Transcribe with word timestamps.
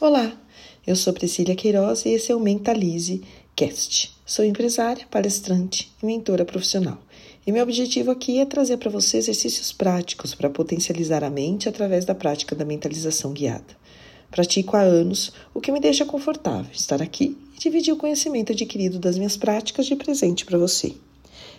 Olá, 0.00 0.32
eu 0.86 0.96
sou 0.96 1.12
Priscila 1.12 1.54
Queiroz 1.54 2.06
e 2.06 2.08
esse 2.08 2.32
é 2.32 2.34
o 2.34 2.40
Mentalize 2.40 3.20
Cast. 3.54 4.16
Sou 4.24 4.42
empresária, 4.42 5.06
palestrante 5.10 5.92
e 6.02 6.06
mentora 6.06 6.42
profissional. 6.42 6.96
E 7.46 7.52
meu 7.52 7.62
objetivo 7.62 8.10
aqui 8.10 8.38
é 8.40 8.46
trazer 8.46 8.78
para 8.78 8.88
você 8.88 9.18
exercícios 9.18 9.72
práticos 9.72 10.34
para 10.34 10.48
potencializar 10.48 11.22
a 11.22 11.28
mente 11.28 11.68
através 11.68 12.06
da 12.06 12.14
prática 12.14 12.56
da 12.56 12.64
mentalização 12.64 13.34
guiada. 13.34 13.76
Pratico 14.30 14.74
há 14.74 14.80
anos, 14.80 15.34
o 15.52 15.60
que 15.60 15.70
me 15.70 15.78
deixa 15.78 16.06
confortável 16.06 16.72
estar 16.72 17.02
aqui 17.02 17.36
e 17.54 17.58
dividir 17.58 17.92
o 17.92 17.98
conhecimento 17.98 18.52
adquirido 18.52 18.98
das 18.98 19.18
minhas 19.18 19.36
práticas 19.36 19.84
de 19.84 19.96
presente 19.96 20.46
para 20.46 20.56
você. 20.56 20.94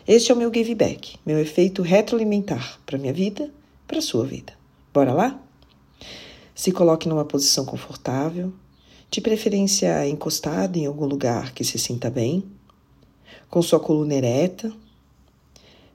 Este 0.07 0.31
é 0.31 0.33
o 0.33 0.37
meu 0.37 0.51
give 0.51 0.73
back, 0.73 1.15
meu 1.23 1.37
efeito 1.37 1.83
retroalimentar 1.83 2.79
para 2.87 2.97
minha 2.97 3.13
vida, 3.13 3.51
para 3.87 4.01
sua 4.01 4.25
vida. 4.25 4.53
Bora 4.91 5.13
lá? 5.13 5.50
Se 6.61 6.71
coloque 6.71 7.09
numa 7.09 7.25
posição 7.25 7.65
confortável, 7.65 8.53
de 9.09 9.19
preferência 9.19 10.07
encostado 10.07 10.77
em 10.77 10.85
algum 10.85 11.07
lugar 11.07 11.55
que 11.55 11.63
se 11.63 11.79
sinta 11.79 12.07
bem, 12.07 12.43
com 13.49 13.63
sua 13.63 13.79
coluna 13.79 14.13
ereta, 14.13 14.71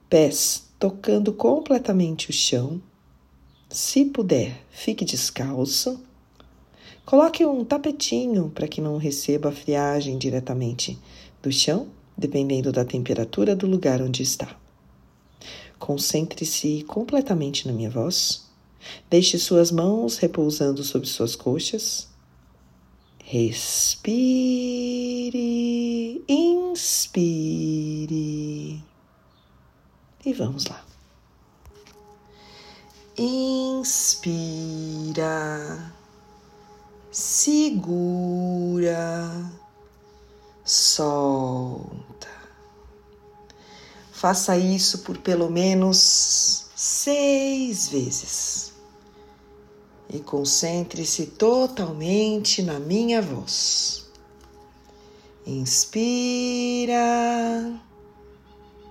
pés 0.09 0.65
tocando 0.77 1.31
completamente 1.31 2.29
o 2.29 2.33
chão. 2.33 2.81
Se 3.69 4.03
puder, 4.03 4.61
fique 4.69 5.05
descalço. 5.05 6.03
Coloque 7.05 7.45
um 7.45 7.63
tapetinho 7.63 8.49
para 8.49 8.67
que 8.67 8.81
não 8.81 8.97
receba 8.97 9.47
a 9.47 9.53
friagem 9.53 10.17
diretamente 10.17 10.99
do 11.41 11.49
chão, 11.49 11.87
dependendo 12.17 12.73
da 12.73 12.83
temperatura 12.83 13.55
do 13.55 13.67
lugar 13.67 14.01
onde 14.01 14.21
está. 14.21 14.53
Concentre-se 15.79 16.83
completamente 16.83 17.65
na 17.65 17.73
minha 17.73 17.89
voz. 17.89 18.46
Deixe 19.09 19.39
suas 19.39 19.71
mãos 19.71 20.17
repousando 20.17 20.83
sobre 20.83 21.07
suas 21.07 21.33
coxas. 21.35 22.07
Respire, 23.23 24.13
inspire. 26.27 27.23
E 30.25 30.33
vamos 30.33 30.65
lá. 30.65 30.83
Inspira, 33.17 34.33
segura, 37.11 38.95
solta. 40.63 42.27
Faça 44.11 44.57
isso 44.57 44.99
por 44.99 45.17
pelo 45.17 45.49
menos 45.49 46.67
seis 46.75 47.89
vezes 47.89 48.66
e 50.17 50.19
concentre-se 50.19 51.27
totalmente 51.27 52.63
na 52.63 52.79
minha 52.79 53.21
voz. 53.21 54.07
Inspira, 55.45 56.91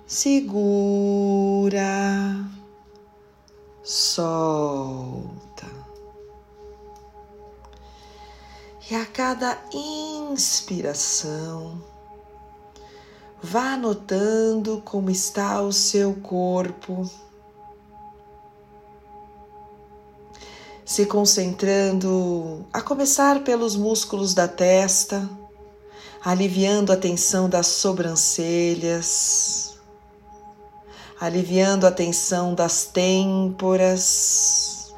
segura, 0.07 1.83
solta. 3.83 5.67
E 8.89 8.95
a 8.95 9.05
cada 9.05 9.59
inspiração, 10.31 11.83
vá 13.43 13.77
notando 13.77 14.81
como 14.85 15.11
está 15.11 15.61
o 15.61 15.73
seu 15.73 16.15
corpo 16.15 17.26
se 20.87 21.05
concentrando 21.05 22.65
a 22.73 22.81
começar 22.81 23.43
pelos 23.43 23.75
músculos 23.75 24.35
da 24.35 24.47
testa, 24.47 25.29
aliviando 26.25 26.93
a 26.93 26.97
tensão 26.97 27.49
das 27.49 27.67
sobrancelhas, 27.67 29.81
aliviando 31.19 31.89
a 31.89 31.91
tensão 31.91 32.55
das 32.55 32.85
têmporas, 32.85 34.95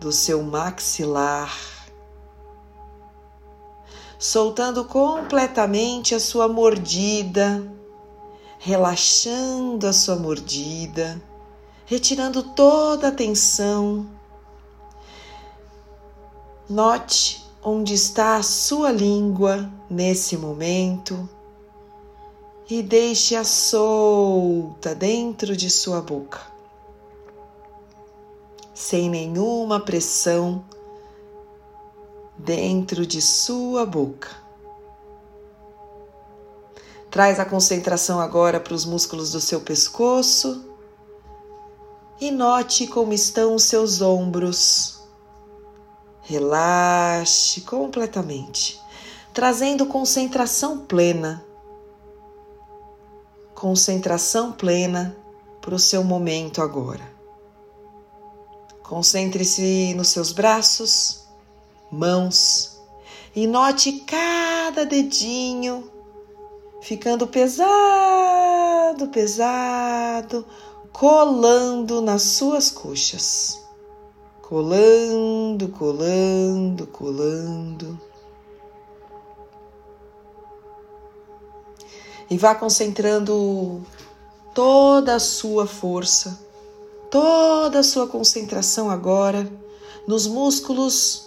do 0.00 0.10
seu 0.10 0.42
maxilar, 0.42 1.54
soltando 4.18 4.86
completamente 4.86 6.14
a 6.14 6.20
sua 6.20 6.48
mordida, 6.48 7.62
relaxando 8.58 9.86
a 9.86 9.92
sua 9.92 10.16
mordida, 10.16 11.22
retirando 11.84 12.42
toda 12.42 13.08
a 13.08 13.12
tensão 13.12 14.21
Note 16.72 17.44
onde 17.62 17.92
está 17.92 18.36
a 18.36 18.42
sua 18.42 18.90
língua 18.90 19.70
nesse 19.90 20.38
momento 20.38 21.28
e 22.66 22.82
deixe-a 22.82 23.44
solta 23.44 24.94
dentro 24.94 25.54
de 25.54 25.68
sua 25.68 26.00
boca, 26.00 26.40
sem 28.72 29.10
nenhuma 29.10 29.80
pressão 29.80 30.64
dentro 32.38 33.04
de 33.04 33.20
sua 33.20 33.84
boca. 33.84 34.30
Traz 37.10 37.38
a 37.38 37.44
concentração 37.44 38.18
agora 38.18 38.58
para 38.58 38.72
os 38.72 38.86
músculos 38.86 39.30
do 39.30 39.42
seu 39.42 39.60
pescoço 39.60 40.64
e 42.18 42.30
note 42.30 42.86
como 42.86 43.12
estão 43.12 43.56
os 43.56 43.64
seus 43.64 44.00
ombros 44.00 45.01
Relaxe 46.32 47.60
completamente, 47.60 48.80
trazendo 49.34 49.84
concentração 49.84 50.78
plena. 50.78 51.44
Concentração 53.54 54.50
plena 54.50 55.14
para 55.60 55.74
o 55.74 55.78
seu 55.78 56.02
momento 56.02 56.62
agora. 56.62 57.06
Concentre-se 58.82 59.92
nos 59.92 60.08
seus 60.08 60.32
braços, 60.32 61.26
mãos 61.90 62.80
e 63.36 63.46
note 63.46 63.92
cada 64.06 64.86
dedinho 64.86 65.90
ficando 66.80 67.26
pesado, 67.26 69.08
pesado, 69.08 70.46
colando 70.94 72.00
nas 72.00 72.22
suas 72.22 72.70
coxas 72.70 73.61
colando, 74.52 75.70
colando, 75.70 76.86
colando. 76.88 77.98
E 82.28 82.36
vá 82.36 82.54
concentrando 82.54 83.82
toda 84.54 85.14
a 85.14 85.18
sua 85.18 85.66
força, 85.66 86.38
toda 87.10 87.78
a 87.78 87.82
sua 87.82 88.06
concentração 88.06 88.90
agora 88.90 89.50
nos 90.06 90.26
músculos 90.26 91.26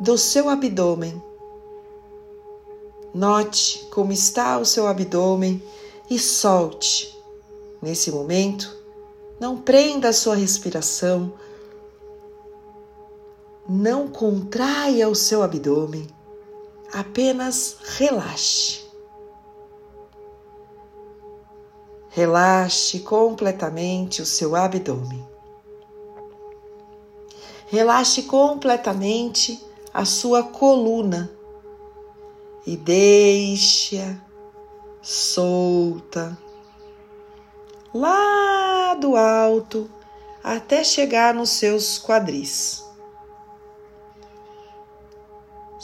do 0.00 0.18
seu 0.18 0.48
abdômen. 0.48 1.22
Note 3.14 3.86
como 3.92 4.10
está 4.10 4.58
o 4.58 4.64
seu 4.64 4.88
abdômen 4.88 5.62
e 6.10 6.18
solte. 6.18 7.16
Nesse 7.80 8.10
momento, 8.10 8.76
não 9.38 9.56
prenda 9.56 10.08
a 10.08 10.12
sua 10.12 10.34
respiração, 10.34 11.32
não 13.68 14.08
contraia 14.08 15.08
o 15.08 15.14
seu 15.14 15.42
abdômen, 15.42 16.06
apenas 16.92 17.78
relaxe. 17.96 18.84
Relaxe 22.10 23.00
completamente 23.00 24.22
o 24.22 24.26
seu 24.26 24.54
abdômen. 24.54 25.26
Relaxe 27.66 28.24
completamente 28.24 29.64
a 29.92 30.04
sua 30.04 30.42
coluna 30.42 31.30
e 32.66 32.76
deixe-a 32.76 34.16
solta 35.02 36.38
lá 37.92 38.94
do 38.94 39.16
alto 39.16 39.90
até 40.42 40.84
chegar 40.84 41.34
nos 41.34 41.50
seus 41.50 41.98
quadris 41.98 42.83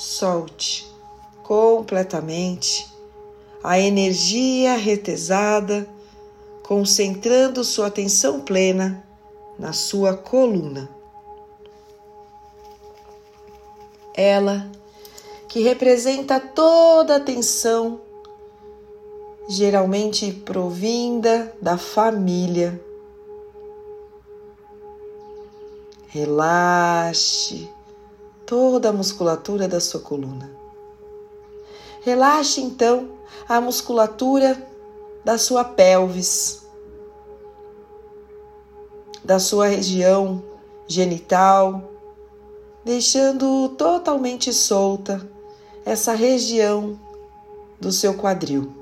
solte 0.00 0.90
completamente 1.42 2.90
a 3.62 3.78
energia 3.78 4.74
retesada, 4.74 5.86
concentrando 6.62 7.62
sua 7.62 7.88
atenção 7.88 8.40
plena 8.40 9.04
na 9.58 9.74
sua 9.74 10.16
coluna. 10.16 10.88
Ela 14.14 14.70
que 15.48 15.60
representa 15.60 16.40
toda 16.40 17.16
a 17.16 17.20
tensão, 17.20 18.00
geralmente 19.50 20.32
provinda 20.32 21.54
da 21.60 21.76
família. 21.76 22.82
Relaxe 26.06 27.68
toda 28.50 28.88
a 28.88 28.92
musculatura 28.92 29.68
da 29.68 29.78
sua 29.78 30.00
coluna. 30.00 30.50
Relaxe 32.00 32.60
então 32.60 33.10
a 33.48 33.60
musculatura 33.60 34.60
da 35.24 35.38
sua 35.38 35.62
pelvis, 35.62 36.66
da 39.22 39.38
sua 39.38 39.68
região 39.68 40.42
genital, 40.88 41.92
deixando 42.84 43.68
totalmente 43.78 44.52
solta 44.52 45.24
essa 45.84 46.12
região 46.12 46.98
do 47.80 47.92
seu 47.92 48.14
quadril. 48.14 48.74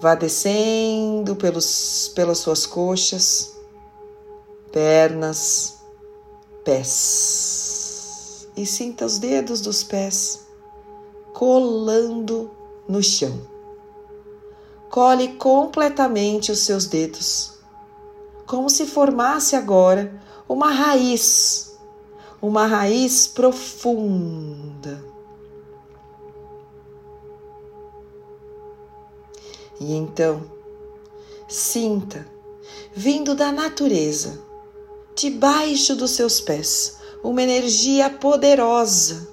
Vá 0.00 0.14
descendo 0.14 1.34
pelos, 1.34 2.12
pelas 2.14 2.38
suas 2.38 2.64
coxas, 2.64 3.56
pernas, 4.70 5.80
pés. 6.62 7.69
E 8.56 8.66
sinta 8.66 9.06
os 9.06 9.18
dedos 9.18 9.60
dos 9.60 9.82
pés 9.82 10.46
colando 11.32 12.50
no 12.88 13.02
chão. 13.02 13.40
Cole 14.90 15.34
completamente 15.34 16.50
os 16.50 16.60
seus 16.60 16.86
dedos, 16.86 17.58
como 18.46 18.68
se 18.68 18.86
formasse 18.86 19.54
agora 19.54 20.20
uma 20.48 20.72
raiz, 20.72 21.78
uma 22.42 22.66
raiz 22.66 23.28
profunda. 23.28 25.04
E 29.78 29.94
então, 29.94 30.42
sinta, 31.48 32.26
vindo 32.92 33.34
da 33.34 33.52
natureza, 33.52 34.42
debaixo 35.14 35.94
dos 35.94 36.10
seus 36.10 36.40
pés, 36.40 36.99
uma 37.22 37.42
energia 37.42 38.08
poderosa, 38.08 39.28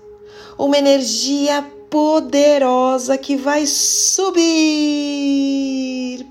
uma 0.58 0.78
energia 0.78 1.66
poderosa 1.90 3.18
que 3.18 3.36
vai 3.38 3.66
subir 3.66 4.38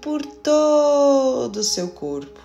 por 0.01 0.25
todo 0.25 1.57
o 1.57 1.65
seu 1.65 1.89
corpo. 1.89 2.41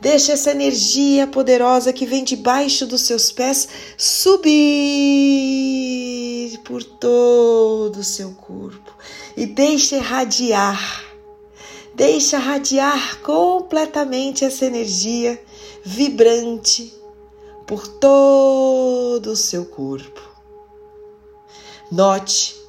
Deixe 0.00 0.32
essa 0.32 0.52
energia 0.52 1.26
poderosa 1.26 1.92
que 1.92 2.06
vem 2.06 2.24
debaixo 2.24 2.86
dos 2.86 3.02
seus 3.02 3.30
pés 3.30 3.68
subir 3.98 4.48
por 6.64 6.82
todo 6.82 7.96
o 7.96 8.04
seu 8.04 8.30
corpo 8.32 8.96
e 9.36 9.44
deixe 9.44 9.96
irradiar. 9.96 11.04
Deixe 11.94 12.34
irradiar 12.34 13.18
completamente 13.20 14.42
essa 14.42 14.64
energia 14.64 15.38
vibrante 15.84 16.99
por 17.70 17.86
todo 17.86 19.30
o 19.30 19.36
seu 19.36 19.64
corpo. 19.64 20.20
Note 21.88 22.60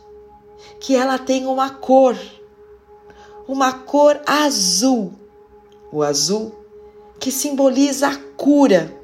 que 0.79 0.95
ela 0.95 1.17
tem 1.17 1.47
uma 1.47 1.71
cor, 1.71 2.15
uma 3.47 3.73
cor 3.73 4.21
azul. 4.27 5.11
O 5.91 6.03
azul 6.03 6.53
que 7.19 7.31
simboliza 7.31 8.09
a 8.09 8.15
cura. 8.37 8.95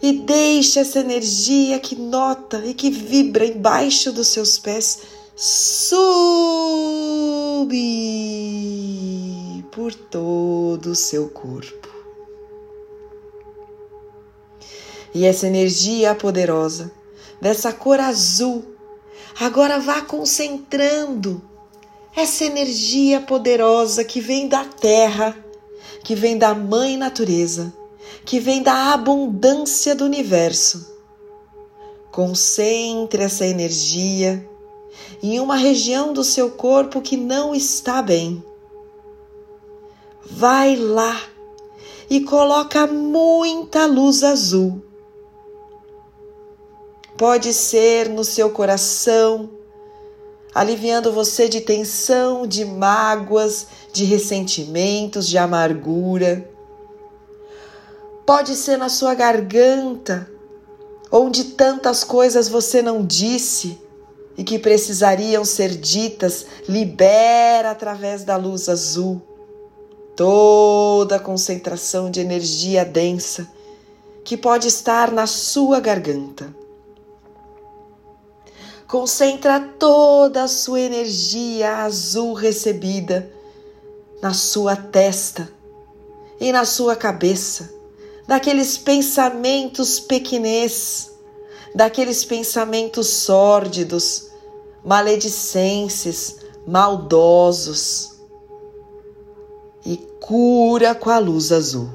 E 0.00 0.12
deixe 0.12 0.78
essa 0.78 1.00
energia 1.00 1.80
que 1.80 1.96
nota 1.96 2.64
e 2.64 2.72
que 2.72 2.88
vibra 2.88 3.44
embaixo 3.44 4.12
dos 4.12 4.28
seus 4.28 4.60
pés 4.60 5.00
subir 5.34 6.04
por 9.72 9.92
todo 9.92 10.92
o 10.92 10.94
seu 10.94 11.28
corpo. 11.30 11.91
E 15.14 15.24
essa 15.24 15.46
energia 15.46 16.14
poderosa 16.14 16.90
dessa 17.40 17.72
cor 17.72 18.00
azul 18.00 18.72
Agora 19.40 19.78
vá 19.80 20.02
concentrando 20.02 21.42
essa 22.14 22.44
energia 22.44 23.20
poderosa 23.20 24.04
que 24.04 24.20
vem 24.20 24.46
da 24.46 24.64
terra, 24.64 25.36
que 26.04 26.14
vem 26.14 26.36
da 26.36 26.54
mãe 26.54 26.96
natureza, 26.96 27.72
que 28.24 28.38
vem 28.38 28.62
da 28.62 28.92
abundância 28.92 29.94
do 29.94 30.04
universo. 30.04 30.92
Concentre 32.10 33.22
essa 33.22 33.46
energia 33.46 34.46
em 35.22 35.40
uma 35.40 35.56
região 35.56 36.12
do 36.12 36.22
seu 36.22 36.50
corpo 36.50 37.00
que 37.00 37.16
não 37.16 37.54
está 37.54 38.02
bem. 38.02 38.44
Vai 40.30 40.76
lá 40.76 41.18
e 42.10 42.20
coloca 42.20 42.86
muita 42.86 43.86
luz 43.86 44.22
azul 44.22 44.82
Pode 47.22 47.54
ser 47.54 48.08
no 48.08 48.24
seu 48.24 48.50
coração, 48.50 49.48
aliviando 50.52 51.12
você 51.12 51.48
de 51.48 51.60
tensão, 51.60 52.48
de 52.48 52.64
mágoas, 52.64 53.68
de 53.92 54.02
ressentimentos, 54.02 55.28
de 55.28 55.38
amargura. 55.38 56.50
Pode 58.26 58.56
ser 58.56 58.76
na 58.76 58.88
sua 58.88 59.14
garganta, 59.14 60.28
onde 61.12 61.44
tantas 61.44 62.02
coisas 62.02 62.48
você 62.48 62.82
não 62.82 63.06
disse 63.06 63.78
e 64.36 64.42
que 64.42 64.58
precisariam 64.58 65.44
ser 65.44 65.76
ditas, 65.76 66.44
libera 66.68 67.70
através 67.70 68.24
da 68.24 68.34
luz 68.36 68.68
azul 68.68 69.22
toda 70.16 71.14
a 71.14 71.20
concentração 71.20 72.10
de 72.10 72.18
energia 72.18 72.84
densa 72.84 73.48
que 74.24 74.36
pode 74.36 74.66
estar 74.66 75.12
na 75.12 75.28
sua 75.28 75.78
garganta. 75.78 76.61
Concentra 78.92 79.58
toda 79.58 80.42
a 80.42 80.48
sua 80.48 80.78
energia 80.78 81.78
azul 81.78 82.34
recebida 82.34 83.32
na 84.20 84.34
sua 84.34 84.76
testa 84.76 85.48
e 86.38 86.52
na 86.52 86.66
sua 86.66 86.94
cabeça, 86.94 87.72
daqueles 88.28 88.76
pensamentos 88.76 89.98
pequenês, 89.98 91.10
daqueles 91.74 92.22
pensamentos 92.22 93.06
sórdidos, 93.06 94.28
maledicentes, 94.84 96.36
maldosos. 96.66 98.20
E 99.86 99.96
cura 100.20 100.94
com 100.94 101.08
a 101.08 101.18
luz 101.18 101.50
azul. 101.50 101.88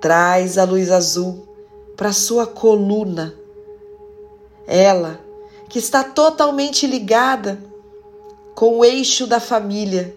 Traz 0.00 0.56
a 0.56 0.62
luz 0.62 0.88
azul 0.92 1.45
para 1.96 2.12
sua 2.12 2.46
coluna. 2.46 3.34
Ela 4.66 5.20
que 5.68 5.78
está 5.78 6.04
totalmente 6.04 6.86
ligada 6.86 7.58
com 8.54 8.78
o 8.78 8.84
eixo 8.84 9.26
da 9.26 9.40
família. 9.40 10.16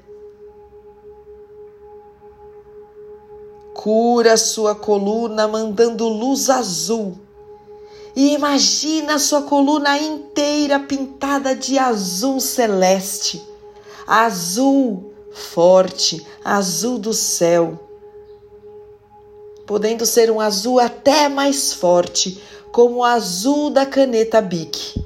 Cura 3.73 4.35
sua 4.35 4.75
coluna 4.75 5.47
mandando 5.47 6.07
luz 6.07 6.49
azul. 6.49 7.17
E 8.15 8.33
imagina 8.33 9.17
sua 9.17 9.43
coluna 9.43 9.97
inteira 9.97 10.79
pintada 10.79 11.55
de 11.55 11.79
azul 11.79 12.39
celeste, 12.41 13.41
azul 14.05 15.13
forte, 15.31 16.25
azul 16.43 16.97
do 16.97 17.13
céu 17.13 17.88
podendo 19.69 20.03
ser 20.03 20.31
um 20.31 20.39
azul 20.39 20.79
até 20.79 21.29
mais 21.29 21.71
forte, 21.71 22.41
como 22.71 22.95
o 22.95 23.03
azul 23.03 23.69
da 23.69 23.85
caneta 23.85 24.41
Bic. 24.41 24.99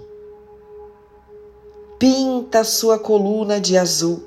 Pinta 2.00 2.64
sua 2.64 2.98
coluna 2.98 3.60
de 3.60 3.78
azul, 3.78 4.24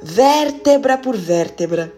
vértebra 0.00 0.96
por 0.96 1.16
vértebra. 1.16 1.92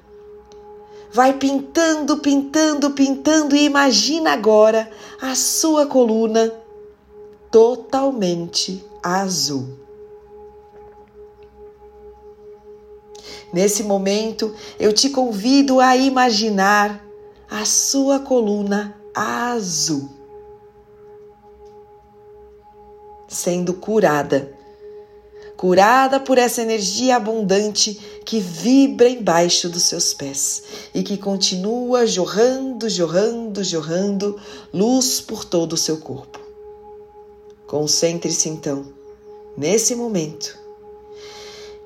Vai 1.12 1.34
pintando, 1.34 2.16
pintando, 2.16 2.92
pintando 2.92 3.54
e 3.54 3.64
imagina 3.64 4.32
agora 4.32 4.90
a 5.20 5.34
sua 5.34 5.84
coluna 5.84 6.50
totalmente 7.50 8.82
azul. 9.02 9.68
Nesse 13.52 13.82
momento, 13.82 14.54
eu 14.80 14.90
te 14.90 15.10
convido 15.10 15.80
a 15.80 15.94
imaginar 15.98 17.07
a 17.50 17.64
sua 17.64 18.18
coluna 18.20 18.94
azul, 19.14 20.08
sendo 23.26 23.74
curada. 23.74 24.56
Curada 25.56 26.20
por 26.20 26.38
essa 26.38 26.62
energia 26.62 27.16
abundante 27.16 27.94
que 28.24 28.38
vibra 28.38 29.08
embaixo 29.08 29.68
dos 29.68 29.82
seus 29.84 30.14
pés 30.14 30.62
e 30.94 31.02
que 31.02 31.16
continua 31.16 32.06
jorrando, 32.06 32.88
jorrando, 32.88 33.64
jorrando 33.64 34.40
luz 34.72 35.20
por 35.20 35.44
todo 35.44 35.72
o 35.72 35.76
seu 35.76 35.96
corpo. 35.96 36.38
Concentre-se 37.66 38.48
então, 38.48 38.86
nesse 39.56 39.96
momento, 39.96 40.56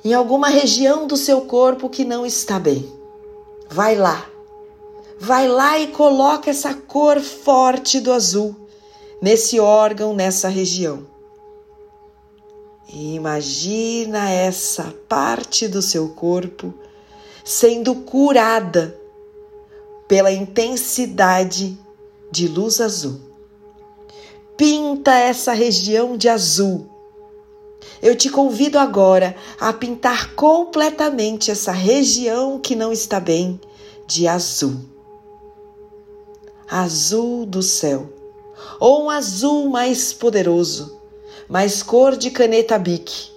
em 0.05 0.13
alguma 0.13 0.49
região 0.49 1.07
do 1.07 1.17
seu 1.17 1.41
corpo 1.43 1.89
que 1.89 2.05
não 2.05 2.27
está 2.27 2.59
bem. 2.59 2.87
Vai 3.71 3.97
lá 3.97 4.32
vai 5.23 5.47
lá 5.47 5.79
e 5.79 5.87
coloca 5.87 6.51
essa 6.51 6.75
cor 6.75 7.21
forte 7.21 8.01
do 8.01 8.13
azul 8.13 8.57
nesse 9.21 9.61
órgão, 9.61 10.13
nessa 10.13 10.49
região. 10.49 11.07
E 12.93 13.15
imagina 13.15 14.29
essa 14.29 14.93
parte 15.09 15.69
do 15.69 15.81
seu 15.81 16.09
corpo 16.09 16.75
sendo 17.45 17.95
curada 17.95 18.99
pela 20.09 20.33
intensidade 20.33 21.79
de 22.33 22.49
luz 22.49 22.81
azul. 22.81 23.21
Pinta 24.57 25.15
essa 25.15 25.53
região 25.53 26.17
de 26.17 26.29
azul. 26.29 26.89
Eu 28.03 28.17
te 28.17 28.29
convido 28.29 28.77
agora 28.77 29.37
a 29.61 29.73
pintar 29.73 30.35
completamente 30.35 31.49
essa 31.49 31.71
região 31.71 32.59
que 32.59 32.75
não 32.75 32.93
está 32.93 33.21
bem 33.21 33.61
de 34.09 34.27
azul. 34.27 34.92
Azul 36.75 37.45
do 37.45 37.63
céu, 37.63 38.09
ou 38.81 39.05
um 39.05 39.11
azul 39.11 39.69
mais 39.69 40.11
poderoso, 40.15 40.99
mais 41.47 41.83
cor 41.83 42.17
de 42.17 42.31
caneta 42.31 42.79
bique. 42.79 43.31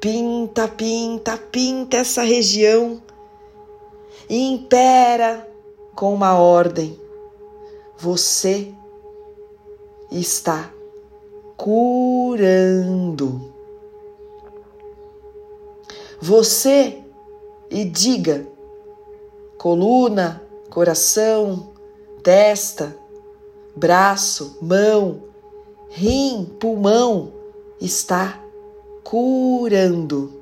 Pinta, 0.00 0.66
pinta, 0.66 1.38
pinta 1.38 1.98
essa 1.98 2.22
região 2.22 3.00
e 4.28 4.36
impera 4.52 5.48
com 5.94 6.12
uma 6.12 6.36
ordem. 6.36 6.98
Você 7.96 8.74
está 10.10 10.72
curando. 11.56 13.52
Você 16.20 17.00
e 17.70 17.84
diga 17.84 18.44
coluna, 19.56 20.42
coração, 20.70 21.70
testa, 22.22 22.96
braço, 23.74 24.56
mão, 24.62 25.24
rim, 25.90 26.44
pulmão 26.58 27.32
está 27.80 28.40
curando. 29.02 30.40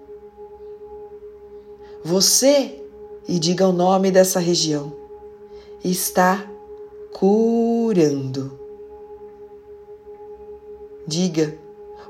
Você 2.04 2.82
e 3.26 3.38
diga 3.38 3.66
o 3.66 3.73
nome 3.73 4.11
dessa 4.11 4.38
região 4.38 4.92
está 5.82 6.44
curando. 7.12 8.58
Diga 11.06 11.58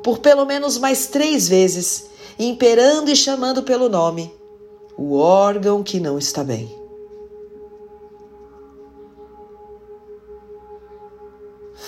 por 0.03 0.19
pelo 0.19 0.45
menos 0.45 0.79
mais 0.79 1.07
três 1.07 1.49
vezes, 1.49 2.07
imperando 2.39 3.11
e 3.11 3.17
chamando 3.17 3.63
pelo 3.63 3.89
nome 3.89 4.33
o 4.97 5.15
órgão 5.15 5.83
que 5.83 6.01
não 6.01 6.19
está 6.19 6.43
bem. 6.43 6.78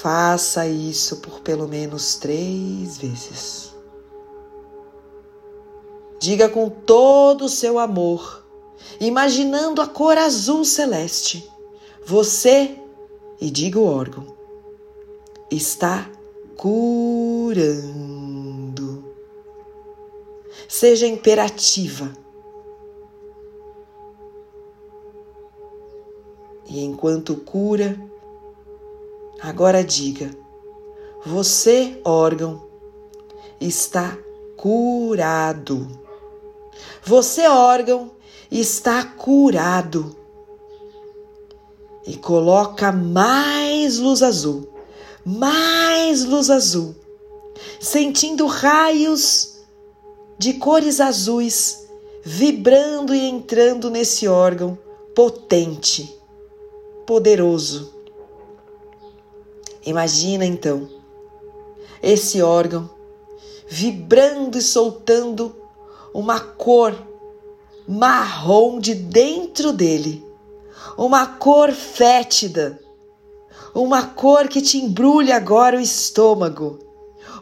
Faça 0.00 0.66
isso 0.66 1.18
por 1.18 1.40
pelo 1.40 1.68
menos 1.68 2.16
três 2.16 2.96
vezes. 2.98 3.74
Diga 6.18 6.48
com 6.48 6.68
todo 6.68 7.44
o 7.44 7.48
seu 7.48 7.78
amor, 7.78 8.44
imaginando 9.00 9.80
a 9.80 9.86
cor 9.86 10.18
azul 10.18 10.64
celeste 10.64 11.50
você, 12.10 12.76
e 13.40 13.48
diga 13.50 13.78
o 13.78 13.84
órgão, 13.84 14.26
está 15.48 16.10
curando. 16.56 17.54
Seja 20.68 21.06
imperativa. 21.06 22.12
E 26.66 26.82
enquanto 26.82 27.36
cura, 27.36 28.09
agora 29.42 29.82
diga: 29.84 30.30
você, 31.24 32.00
órgão, 32.04 32.62
está 33.60 34.16
curado. 34.56 35.86
Você, 37.04 37.46
órgão, 37.46 38.10
está 38.50 39.04
curado 39.04 40.16
e 42.06 42.16
coloca 42.16 42.90
mais 42.90 43.98
luz 43.98 44.22
azul, 44.22 44.68
mais 45.24 46.24
luz 46.24 46.50
azul, 46.50 46.94
sentindo 47.78 48.46
raios 48.46 49.60
de 50.38 50.54
cores 50.54 51.00
azuis 51.00 51.86
vibrando 52.22 53.14
e 53.14 53.28
entrando 53.28 53.90
nesse 53.90 54.26
órgão 54.26 54.78
potente, 55.14 56.18
poderoso. 57.06 57.99
Imagina 59.84 60.44
então 60.44 60.88
esse 62.02 62.42
órgão 62.42 62.88
vibrando 63.68 64.58
e 64.58 64.62
soltando 64.62 65.54
uma 66.12 66.40
cor 66.40 66.94
marrom 67.86 68.78
de 68.78 68.94
dentro 68.94 69.72
dele 69.72 70.30
uma 70.96 71.26
cor 71.26 71.72
fétida, 71.72 72.78
uma 73.74 74.02
cor 74.02 74.48
que 74.48 74.60
te 74.60 74.78
embrulha 74.78 75.36
agora 75.36 75.76
o 75.76 75.80
estômago, 75.80 76.78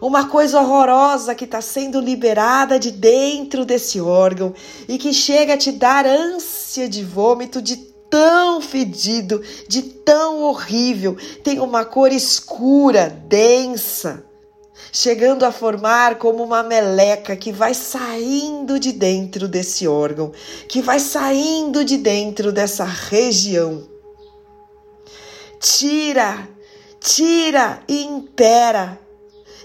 uma 0.01 0.29
coisa 0.29 0.61
horrorosa 0.61 1.35
que 1.35 1.45
está 1.45 1.61
sendo 1.61 2.01
liberada 2.01 2.79
de 2.79 2.91
dentro 2.91 3.65
desse 3.65 4.01
órgão 4.01 4.55
e 4.89 4.97
que 4.97 5.13
chega 5.13 5.55
a 5.55 5.59
te 5.59 5.73
dar 5.73 6.07
ânsia 6.07 6.89
de 6.89 7.03
vômito 7.03 7.61
de 7.61 7.77
tão 8.11 8.61
fedido, 8.61 9.43
de 9.69 9.83
tão 9.83 10.43
horrível. 10.43 11.17
Tem 11.43 11.61
uma 11.61 11.85
cor 11.85 12.13
escura, 12.13 13.09
densa 13.29 14.25
chegando 14.93 15.45
a 15.45 15.53
formar 15.53 16.17
como 16.17 16.43
uma 16.43 16.63
meleca 16.63 17.37
que 17.37 17.53
vai 17.53 17.75
saindo 17.75 18.79
de 18.79 18.93
dentro 18.93 19.49
desse 19.49 19.87
órgão, 19.87 20.33
que 20.69 20.81
vai 20.81 20.99
saindo 20.99 21.85
de 21.85 21.97
dentro 21.97 22.53
dessa 22.53 22.85
região. 22.85 23.87
Tira, 25.61 26.49
tira 27.01 27.81
e 27.89 28.05
impera. 28.05 28.99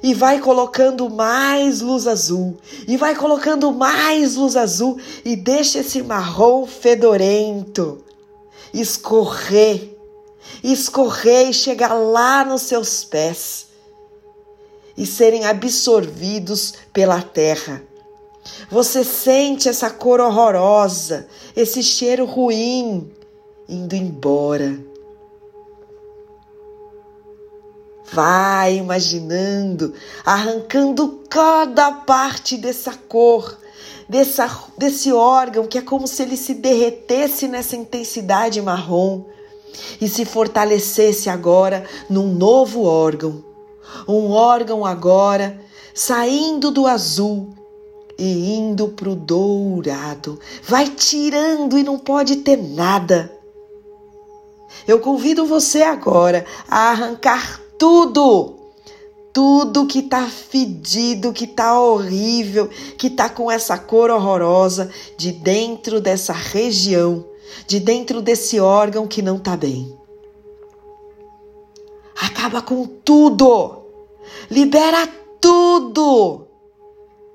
E 0.01 0.13
vai 0.13 0.39
colocando 0.39 1.09
mais 1.09 1.79
luz 1.79 2.07
azul, 2.07 2.57
e 2.85 2.97
vai 2.97 3.15
colocando 3.15 3.71
mais 3.71 4.35
luz 4.35 4.57
azul, 4.57 4.99
e 5.23 5.33
deixa 5.33 5.79
esse 5.79 6.03
marrom 6.03 6.65
fedorento 6.65 8.03
escorrer, 8.73 9.95
escorrer 10.63 11.49
e 11.49 11.53
chegar 11.53 11.93
lá 11.93 12.43
nos 12.43 12.63
seus 12.63 13.03
pés 13.03 13.67
e 14.97 15.05
serem 15.05 15.45
absorvidos 15.45 16.73
pela 16.91 17.21
terra. 17.21 17.83
Você 18.69 19.03
sente 19.03 19.69
essa 19.69 19.89
cor 19.89 20.19
horrorosa, 20.19 21.27
esse 21.55 21.81
cheiro 21.81 22.25
ruim 22.25 23.11
indo 23.67 23.95
embora. 23.95 24.77
Vai 28.11 28.75
imaginando, 28.75 29.93
arrancando 30.23 31.23
cada 31.29 31.91
parte 31.91 32.57
dessa 32.57 32.93
cor, 32.93 33.57
dessa, 34.07 34.65
desse 34.77 35.11
órgão 35.11 35.67
que 35.67 35.77
é 35.77 35.81
como 35.81 36.07
se 36.07 36.23
ele 36.23 36.37
se 36.37 36.53
derretesse 36.53 37.47
nessa 37.47 37.75
intensidade 37.75 38.61
marrom 38.61 39.23
e 39.99 40.07
se 40.07 40.25
fortalecesse 40.25 41.29
agora 41.29 41.85
num 42.09 42.33
novo 42.33 42.83
órgão 42.83 43.53
um 44.07 44.31
órgão 44.31 44.85
agora 44.85 45.59
saindo 45.93 46.71
do 46.71 46.87
azul 46.87 47.49
e 48.17 48.55
indo 48.55 48.89
para 48.89 49.09
o 49.09 49.15
dourado. 49.15 50.39
Vai 50.63 50.87
tirando 50.89 51.77
e 51.77 51.83
não 51.83 51.97
pode 51.97 52.37
ter 52.37 52.57
nada. 52.57 53.31
Eu 54.87 54.99
convido 54.99 55.45
você 55.45 55.83
agora 55.83 56.45
a 56.67 56.89
arrancar 56.89 57.61
tudo. 57.77 58.62
Tudo 59.33 59.87
que 59.87 60.03
tá 60.03 60.27
fedido, 60.27 61.33
que 61.33 61.47
tá 61.47 61.79
horrível, 61.79 62.69
que 62.97 63.09
tá 63.09 63.27
com 63.27 63.49
essa 63.49 63.77
cor 63.77 64.11
horrorosa 64.11 64.91
de 65.17 65.31
dentro 65.31 65.99
dessa 65.99 66.33
região, 66.33 67.25
de 67.65 67.79
dentro 67.79 68.21
desse 68.21 68.59
órgão 68.59 69.07
que 69.07 69.23
não 69.23 69.39
tá 69.39 69.57
bem. 69.57 69.97
Acaba 72.21 72.61
com 72.61 72.85
tudo. 72.85 73.81
Libera 74.51 75.07
tudo. 75.41 76.47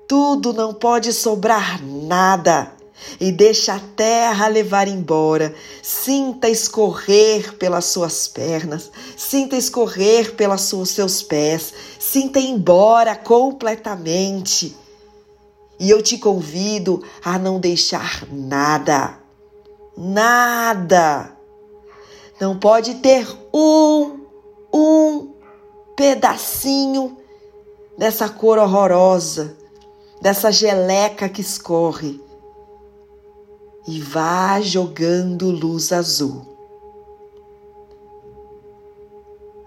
Tudo 0.07 0.53
não 0.53 0.73
pode 0.73 1.11
sobrar 1.11 1.85
nada. 1.85 2.78
E 3.19 3.31
deixa 3.31 3.73
a 3.73 3.79
terra 3.95 4.47
levar 4.47 4.87
embora. 4.87 5.53
Sinta 5.81 6.49
escorrer 6.49 7.55
pelas 7.57 7.85
suas 7.85 8.27
pernas, 8.27 8.91
sinta 9.17 9.55
escorrer 9.55 10.35
pelos 10.35 10.61
seus 10.61 11.21
pés, 11.21 11.73
sinta 11.99 12.39
embora 12.39 13.15
completamente. 13.15 14.75
E 15.79 15.89
eu 15.89 16.01
te 16.01 16.17
convido 16.17 17.03
a 17.23 17.39
não 17.39 17.59
deixar 17.59 18.27
nada, 18.31 19.17
nada. 19.95 21.37
Não 22.39 22.57
pode 22.57 22.95
ter 22.95 23.27
um, 23.53 24.19
um 24.73 25.33
pedacinho 25.95 27.17
dessa 27.97 28.29
cor 28.29 28.57
horrorosa, 28.57 29.57
dessa 30.21 30.51
geleca 30.51 31.27
que 31.27 31.41
escorre. 31.41 32.21
E 33.91 33.99
vá 34.01 34.61
jogando 34.61 35.49
luz 35.49 35.91
azul. 35.91 36.45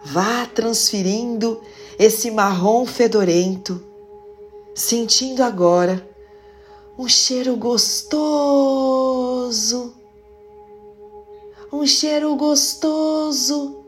Vá 0.04 0.46
transferindo 0.46 1.60
esse 1.98 2.30
marrom 2.30 2.86
fedorento, 2.86 3.82
sentindo 4.76 5.42
agora 5.42 6.08
um 6.96 7.08
cheiro 7.08 7.56
gostoso, 7.56 8.22
um 11.72 11.84
cheiro 11.84 12.36
gostoso, 12.36 13.84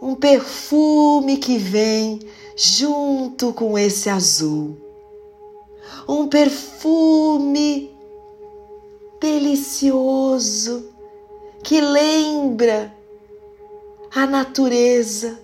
um 0.00 0.14
perfume 0.14 1.36
que 1.36 1.58
vem 1.58 2.18
junto 2.56 3.52
com 3.52 3.78
esse 3.78 4.08
azul, 4.08 4.74
um 6.08 6.26
perfume 6.28 7.91
delicioso 9.22 10.90
que 11.62 11.80
lembra 11.80 12.94
a 14.14 14.26
natureza, 14.26 15.38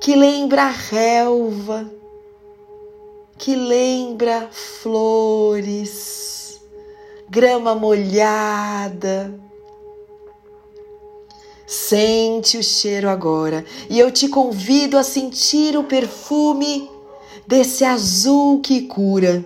que 0.00 0.16
lembra 0.16 0.64
a 0.64 0.70
relva 0.70 2.02
que 3.42 3.56
lembra 3.56 4.48
flores, 4.52 6.60
grama 7.28 7.74
molhada. 7.74 9.34
Sente 11.66 12.56
o 12.56 12.62
cheiro 12.62 13.08
agora 13.08 13.64
e 13.90 13.98
eu 13.98 14.12
te 14.12 14.28
convido 14.28 14.96
a 14.96 15.02
sentir 15.02 15.76
o 15.76 15.82
perfume 15.82 16.88
desse 17.44 17.84
azul 17.84 18.60
que 18.60 18.82
cura. 18.82 19.44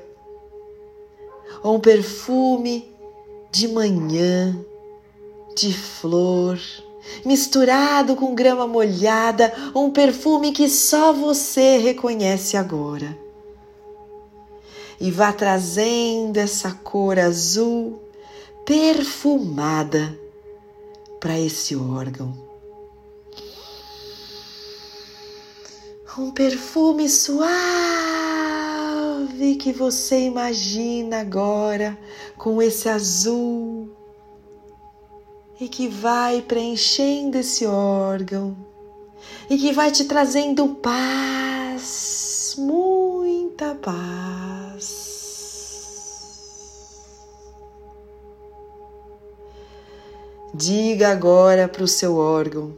Um 1.64 1.80
perfume 1.80 2.94
de 3.56 3.68
manhã, 3.68 4.54
de 5.56 5.72
flor, 5.72 6.60
misturado 7.24 8.14
com 8.14 8.34
grama 8.34 8.66
molhada, 8.66 9.50
um 9.74 9.90
perfume 9.90 10.52
que 10.52 10.68
só 10.68 11.10
você 11.10 11.78
reconhece 11.78 12.54
agora 12.54 13.16
e 15.00 15.10
vá 15.10 15.32
trazendo 15.32 16.36
essa 16.36 16.72
cor 16.72 17.18
azul 17.18 17.98
perfumada 18.66 20.18
para 21.18 21.40
esse 21.40 21.74
órgão. 21.74 22.34
Um 26.18 26.30
perfume 26.30 27.08
suave 27.08 28.65
que 29.66 29.72
você 29.72 30.20
imagina 30.20 31.18
agora 31.18 31.98
com 32.36 32.62
esse 32.62 32.88
azul 32.88 33.90
e 35.60 35.68
que 35.68 35.88
vai 35.88 36.40
preenchendo 36.40 37.36
esse 37.36 37.66
órgão 37.66 38.56
e 39.50 39.58
que 39.58 39.72
vai 39.72 39.90
te 39.90 40.04
trazendo 40.04 40.68
paz, 40.76 42.54
muita 42.56 43.74
paz. 43.74 45.06
Diga 50.54 51.08
agora 51.10 51.66
para 51.66 51.82
o 51.82 51.88
seu 51.88 52.16
órgão, 52.16 52.72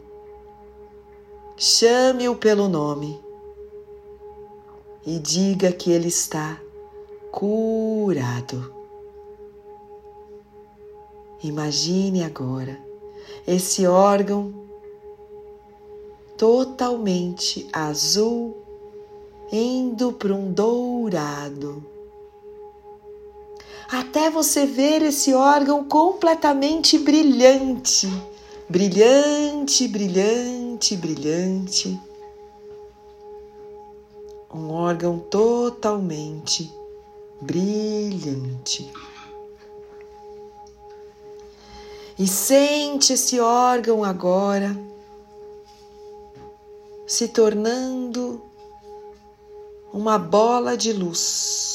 chame-o 1.55 2.35
pelo 2.35 2.67
nome 2.67 3.28
e 5.09 5.19
diga 5.19 5.73
que 5.73 5.91
ele 5.91 6.09
está 6.09 6.61
curado. 7.33 8.75
Imagine 11.43 12.23
agora 12.23 12.79
esse 13.47 13.87
órgão 13.87 14.53
totalmente 16.37 17.67
azul 17.73 18.55
indo 19.51 20.13
para 20.13 20.35
um 20.35 20.53
dourado 20.53 21.83
até 23.91 24.29
você 24.29 24.67
ver 24.67 25.01
esse 25.01 25.33
órgão 25.33 25.85
completamente 25.85 26.99
brilhante, 26.99 28.07
brilhante, 28.69 29.89
brilhante, 29.89 30.95
brilhante. 30.95 32.08
Um 34.53 34.71
órgão 34.71 35.19
totalmente 35.19 36.73
brilhante. 37.41 38.91
E 42.19 42.27
sente 42.27 43.13
esse 43.13 43.39
órgão 43.39 44.03
agora 44.03 44.77
se 47.07 47.29
tornando 47.29 48.43
uma 49.93 50.19
bola 50.19 50.77
de 50.77 50.93
luz. 50.93 51.69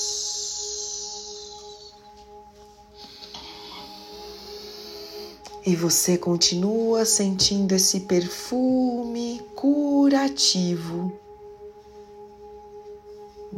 e 5.65 5.75
você 5.75 6.17
continua 6.17 7.05
sentindo 7.05 7.73
esse 7.73 8.01
perfume 8.01 9.41
curativo 9.55 11.22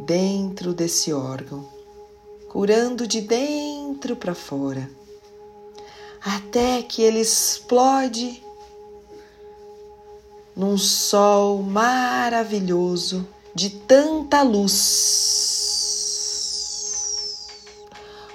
dentro 0.06 0.72
desse 0.72 1.12
órgão, 1.12 1.68
curando 2.48 3.08
de 3.08 3.20
dentro 3.20 4.14
para 4.14 4.36
fora, 4.36 4.88
até 6.24 6.80
que 6.80 7.02
ele 7.02 7.18
explode 7.18 8.40
num 10.54 10.78
sol 10.78 11.60
maravilhoso 11.60 13.26
de 13.52 13.70
tanta 13.70 14.42
luz 14.42 15.16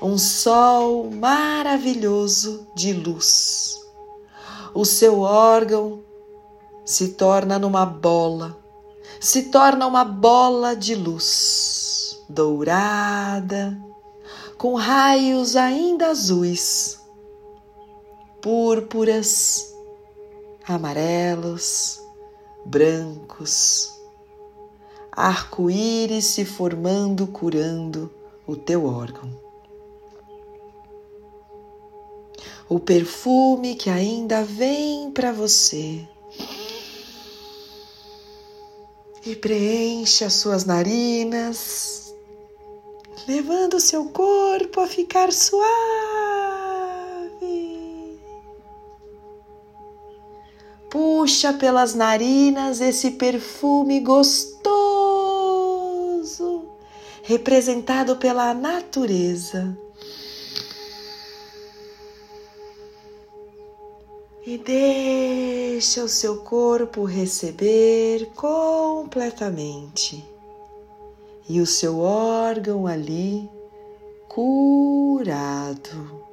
um 0.02 0.18
sol 0.18 1.12
maravilhoso 1.12 2.66
de 2.74 2.92
luz. 2.92 3.80
O 4.74 4.84
seu 4.84 5.20
órgão 5.20 6.02
se 6.84 7.10
torna 7.10 7.60
numa 7.60 7.86
bola, 7.86 8.58
se 9.20 9.44
torna 9.44 9.86
uma 9.86 10.04
bola 10.04 10.76
de 10.76 10.96
luz 10.96 11.61
dourada, 12.32 13.78
com 14.58 14.76
raios 14.76 15.56
ainda 15.56 16.08
azuis, 16.08 17.00
púrpuras, 18.42 19.76
amarelos, 20.68 22.02
brancos, 22.66 23.92
arco-íris 25.12 26.26
se 26.26 26.46
formando, 26.46 27.28
curando 27.28 28.12
o 28.48 28.56
teu 28.56 28.86
órgão. 28.86 29.42
o 32.72 32.80
perfume 32.80 33.76
que 33.76 33.90
ainda 33.90 34.46
vem 34.46 35.12
para 35.12 35.34
você. 35.34 36.08
E 39.26 39.36
preenche 39.36 40.24
as 40.24 40.36
suas 40.36 40.64
narinas, 40.64 42.01
levando 43.28 43.80
seu 43.80 44.06
corpo 44.06 44.80
a 44.82 44.88
ficar 44.88 45.32
suave. 45.32 45.62
Puxa 50.90 51.54
pelas 51.54 51.96
narinas 51.96 52.82
esse 52.82 53.12
perfume 53.12 54.00
gostoso, 54.00 54.62
representado 57.24 58.18
pela 58.18 58.54
natureza. 58.54 59.78
e 64.44 64.58
deixa 64.58 66.04
o 66.04 66.10
seu 66.10 66.38
corpo 66.38 67.06
receber 67.06 68.26
completamente 68.36 70.31
e 71.52 71.60
o 71.60 71.66
seu 71.68 72.00
órgão 72.00 72.88
ali 72.88 73.50
curado. 74.30 76.24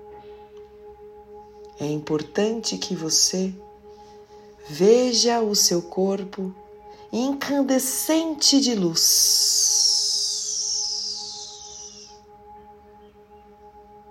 É 1.80 1.86
importante 1.86 2.78
que 2.78 2.94
você 2.94 3.52
veja 4.68 5.40
o 5.40 5.56
seu 5.56 5.82
corpo 5.82 6.54
incandescente 7.12 8.60
de 8.60 8.76
luz. 8.76 9.88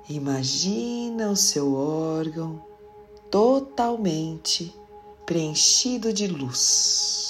Imagina 0.09 1.29
o 1.29 1.37
seu 1.37 1.73
órgão 1.73 2.61
totalmente 3.31 4.75
preenchido 5.25 6.11
de 6.11 6.27
luz, 6.27 7.26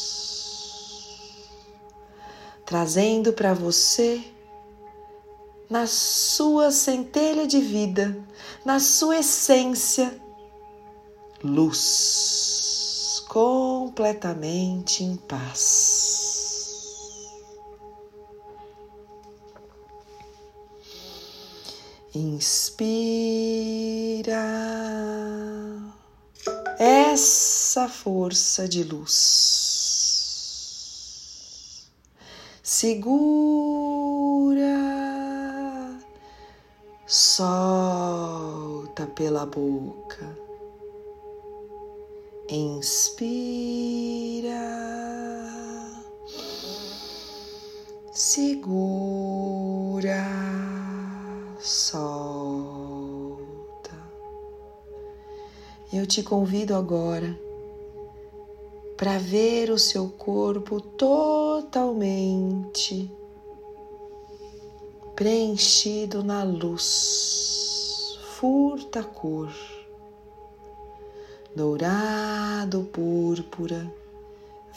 trazendo 2.67 3.31
para 3.31 3.53
você, 3.53 4.21
na 5.69 5.87
sua 5.87 6.69
centelha 6.69 7.47
de 7.47 7.61
vida, 7.61 8.13
na 8.65 8.77
sua 8.77 9.19
essência, 9.19 10.13
luz, 11.41 13.23
completamente 13.29 15.01
em 15.01 15.15
paz. 15.15 16.25
Inspira 22.13 22.73
essa 26.77 27.87
força 27.87 28.67
de 28.67 28.83
luz. 28.83 29.66
Segura, 32.79 34.61
solta 37.07 39.07
pela 39.15 39.47
boca. 39.47 40.37
Inspira, 42.47 43.33
segura 48.13 48.67
solta. 51.59 52.37
Eu 55.91 56.05
te 56.05 56.21
convido 56.21 56.75
agora 56.75 57.46
para 58.97 59.17
ver 59.19 59.69
o 59.69 59.77
seu 59.77 60.09
corpo 60.09 60.81
totalmente 60.81 61.87
preenchido 65.15 66.23
na 66.23 66.43
luz, 66.43 68.17
furta 68.39 69.03
cor, 69.03 69.53
dourado, 71.55 72.85
púrpura, 72.85 73.87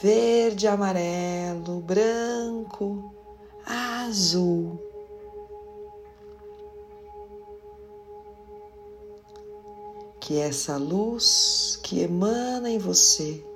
verde, 0.03 0.69
amarelo, 0.69 1.81
branco, 1.81 3.11
azul. 3.65 4.79
Que 10.21 10.39
essa 10.39 10.77
luz 10.77 11.81
que 11.83 12.01
emana 12.01 12.71
em 12.71 12.79
você 12.79 13.50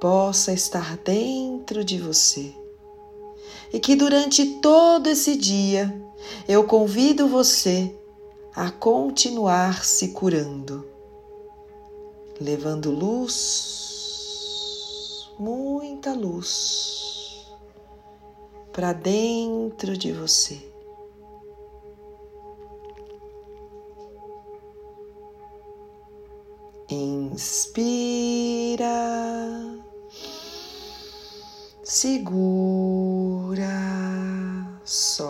possa 0.00 0.52
estar 0.52 0.96
dentro 0.98 1.84
de 1.84 1.98
você 1.98 2.54
e 3.72 3.80
que 3.80 3.94
durante 3.96 4.60
todo 4.60 5.08
esse 5.08 5.36
dia 5.36 5.94
eu 6.48 6.64
convido 6.64 7.28
você 7.28 7.94
a 8.54 8.70
continuar 8.70 9.84
se 9.84 10.08
curando, 10.08 10.86
levando 12.40 12.90
luz, 12.90 14.56
muita 15.38 16.14
luz, 16.14 17.46
para 18.72 18.92
dentro 18.94 19.96
de 19.96 20.12
você. 20.12 20.72
Inspira, 26.88 28.86
segura, 31.88 33.68
solta. 34.84 35.26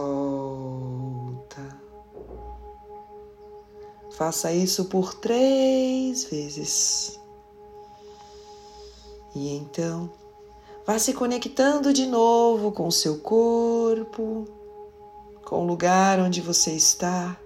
Faça 4.13 4.51
isso 4.53 4.87
por 4.87 5.15
três 5.15 6.25
vezes. 6.25 7.21
E 9.35 9.55
então, 9.55 10.11
vá 10.87 10.99
se 10.99 11.13
conectando 11.13 11.93
de 11.93 12.07
novo 12.07 12.73
com 12.73 12.87
o 12.87 12.93
seu 12.93 13.19
corpo, 13.19 14.47
com 15.45 15.63
o 15.63 15.67
lugar 15.67 16.19
onde 16.19 16.41
você 16.41 16.73
está 16.73 17.39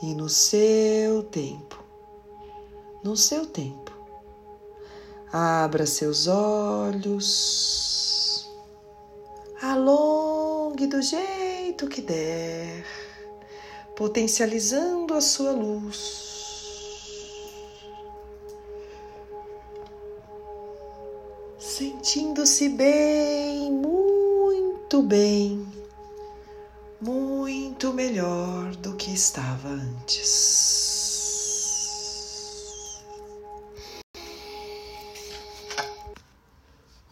e 0.00 0.14
no 0.14 0.28
seu 0.28 1.24
tempo 1.24 1.80
no 3.02 3.16
seu 3.16 3.46
tempo. 3.46 3.89
Abra 5.32 5.86
seus 5.86 6.26
olhos, 6.26 7.30
alongue 9.62 10.88
do 10.88 11.00
jeito 11.00 11.86
que 11.86 12.02
der, 12.02 12.84
potencializando 13.94 15.14
a 15.14 15.20
sua 15.20 15.52
luz. 15.52 16.30
Sentindo-se 21.60 22.68
bem, 22.70 23.70
muito 23.70 25.00
bem, 25.00 25.64
muito 27.00 27.92
melhor 27.92 28.74
do 28.76 28.96
que 28.96 29.14
estava 29.14 29.68
antes. 29.68 31.09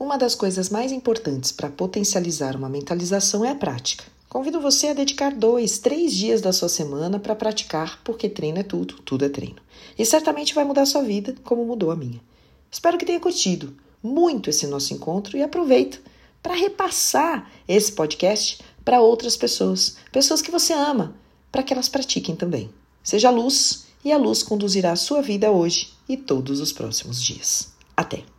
Uma 0.09 0.16
das 0.16 0.35
coisas 0.35 0.71
mais 0.71 0.90
importantes 0.90 1.53
para 1.53 1.68
potencializar 1.68 2.57
uma 2.57 2.71
mentalização 2.71 3.44
é 3.44 3.51
a 3.51 3.55
prática. 3.55 4.05
Convido 4.27 4.59
você 4.59 4.87
a 4.87 4.94
dedicar 4.94 5.35
dois, 5.35 5.79
três 5.79 6.14
dias 6.14 6.40
da 6.40 6.51
sua 6.51 6.71
semana 6.71 7.18
para 7.18 7.35
praticar, 7.35 8.01
porque 8.03 8.27
treino 8.27 8.59
é 8.59 8.62
tudo, 8.62 8.94
tudo 9.05 9.27
é 9.27 9.29
treino. 9.29 9.61
E 9.99 10.07
certamente 10.07 10.55
vai 10.55 10.64
mudar 10.64 10.87
sua 10.87 11.03
vida, 11.03 11.35
como 11.44 11.62
mudou 11.62 11.90
a 11.90 11.94
minha. 11.94 12.23
Espero 12.71 12.97
que 12.97 13.05
tenha 13.05 13.21
curtido 13.21 13.77
muito 14.03 14.49
esse 14.49 14.66
nosso 14.66 14.94
encontro 14.94 15.37
e 15.37 15.42
aproveito 15.42 16.01
para 16.42 16.55
repassar 16.55 17.47
esse 17.68 17.92
podcast 17.92 18.62
para 18.83 19.03
outras 19.03 19.37
pessoas, 19.37 19.99
pessoas 20.11 20.40
que 20.40 20.51
você 20.51 20.73
ama, 20.73 21.16
para 21.53 21.62
que 21.62 21.75
elas 21.75 21.90
pratiquem 21.90 22.35
também. 22.35 22.71
Seja 23.05 23.29
luz 23.29 23.85
e 24.03 24.11
a 24.11 24.16
luz 24.16 24.42
conduzirá 24.42 24.92
a 24.92 24.97
sua 24.97 25.21
vida 25.21 25.51
hoje 25.51 25.92
e 26.09 26.16
todos 26.16 26.61
os 26.61 26.73
próximos 26.73 27.23
dias. 27.23 27.75
Até! 27.94 28.38